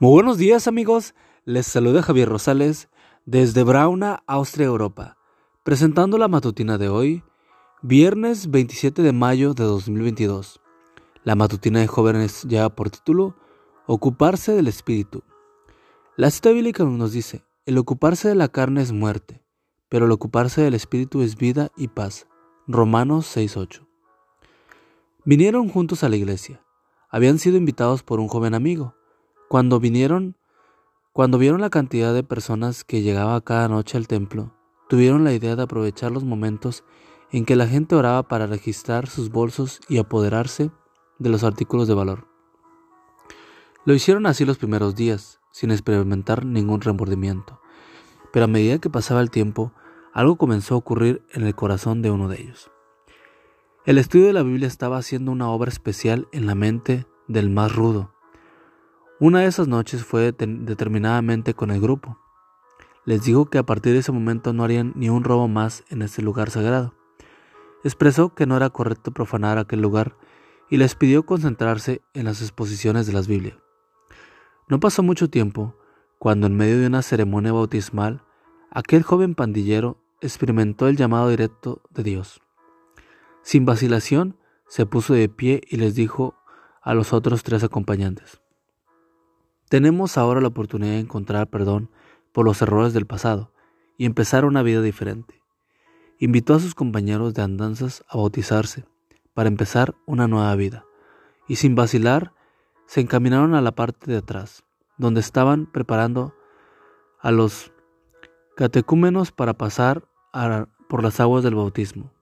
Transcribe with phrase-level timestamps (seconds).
[0.00, 2.88] Muy buenos días amigos, les saluda Javier Rosales
[3.26, 5.16] desde Brauna, Austria, Europa,
[5.62, 7.22] presentando la matutina de hoy,
[7.80, 10.60] viernes 27 de mayo de 2022.
[11.22, 13.36] La matutina de jóvenes lleva por título
[13.86, 15.22] Ocuparse del Espíritu.
[16.16, 19.44] La cita bíblica nos dice, el ocuparse de la carne es muerte,
[19.88, 22.26] pero el ocuparse del Espíritu es vida y paz.
[22.66, 23.86] Romanos 6.8.
[25.24, 26.64] Vinieron juntos a la iglesia.
[27.10, 28.96] Habían sido invitados por un joven amigo
[29.48, 30.36] cuando vinieron,
[31.12, 34.52] cuando vieron la cantidad de personas que llegaba cada noche al templo,
[34.88, 36.84] tuvieron la idea de aprovechar los momentos
[37.30, 40.70] en que la gente oraba para registrar sus bolsos y apoderarse
[41.18, 42.26] de los artículos de valor.
[43.84, 47.60] Lo hicieron así los primeros días, sin experimentar ningún remordimiento,
[48.32, 49.72] pero a medida que pasaba el tiempo,
[50.12, 52.70] algo comenzó a ocurrir en el corazón de uno de ellos.
[53.84, 57.74] El estudio de la Biblia estaba haciendo una obra especial en la mente del más
[57.74, 58.13] rudo,
[59.20, 62.18] una de esas noches fue determinadamente con el grupo.
[63.04, 66.02] Les dijo que a partir de ese momento no harían ni un robo más en
[66.02, 66.94] este lugar sagrado.
[67.84, 70.16] Expresó que no era correcto profanar aquel lugar
[70.68, 73.56] y les pidió concentrarse en las exposiciones de las Biblias.
[74.68, 75.76] No pasó mucho tiempo
[76.18, 78.24] cuando en medio de una ceremonia bautismal,
[78.70, 82.40] aquel joven pandillero experimentó el llamado directo de Dios.
[83.42, 86.34] Sin vacilación, se puso de pie y les dijo
[86.82, 88.40] a los otros tres acompañantes,
[89.74, 91.90] tenemos ahora la oportunidad de encontrar perdón
[92.30, 93.50] por los errores del pasado
[93.98, 95.42] y empezar una vida diferente.
[96.20, 98.84] Invitó a sus compañeros de andanzas a bautizarse
[99.34, 100.84] para empezar una nueva vida
[101.48, 102.32] y sin vacilar
[102.86, 104.62] se encaminaron a la parte de atrás,
[104.96, 106.36] donde estaban preparando
[107.20, 107.72] a los
[108.54, 110.04] catecúmenos para pasar
[110.88, 112.12] por las aguas del bautismo.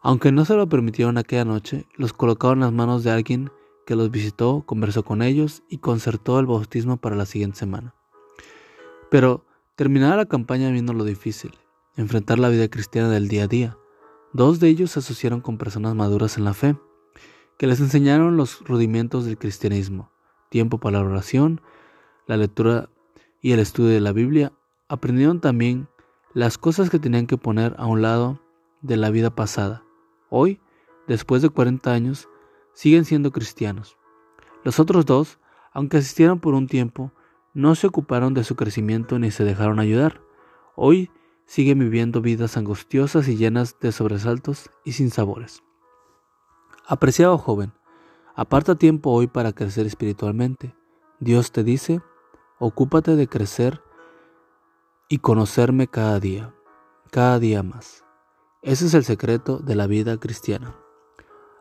[0.00, 3.50] Aunque no se lo permitieron aquella noche, los colocaron en las manos de alguien
[3.86, 7.94] que los visitó, conversó con ellos y concertó el bautismo para la siguiente semana.
[9.10, 9.44] Pero
[9.76, 11.52] terminada la campaña viendo lo difícil,
[11.96, 13.78] enfrentar la vida cristiana del día a día.
[14.32, 16.76] Dos de ellos se asociaron con personas maduras en la fe,
[17.58, 20.10] que les enseñaron los rudimentos del cristianismo,
[20.48, 21.60] tiempo para la oración,
[22.26, 22.88] la lectura
[23.40, 24.52] y el estudio de la Biblia.
[24.88, 25.88] Aprendieron también
[26.32, 28.40] las cosas que tenían que poner a un lado
[28.82, 29.84] de la vida pasada.
[30.30, 30.60] Hoy,
[31.06, 32.28] después de 40 años,
[32.74, 33.96] siguen siendo cristianos.
[34.62, 35.38] Los otros dos,
[35.72, 37.12] aunque asistieron por un tiempo,
[37.54, 40.20] no se ocuparon de su crecimiento ni se dejaron ayudar.
[40.74, 41.10] Hoy
[41.46, 45.62] siguen viviendo vidas angustiosas y llenas de sobresaltos y sin sabores.
[46.86, 47.72] Apreciado joven,
[48.34, 50.74] aparta tiempo hoy para crecer espiritualmente.
[51.20, 52.02] Dios te dice,
[52.58, 53.82] ocúpate de crecer
[55.08, 56.54] y conocerme cada día,
[57.10, 58.04] cada día más.
[58.62, 60.74] Ese es el secreto de la vida cristiana.